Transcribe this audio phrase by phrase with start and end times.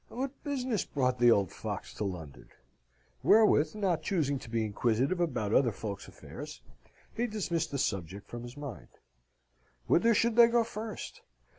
[0.09, 2.49] "What business brought the old fox to London?"
[3.21, 6.63] Wherewith, not choosing to be inquisitive about other folks' affairs,
[7.15, 8.87] he dismissed the subject from his mind.
[9.85, 11.21] Whither should they go first?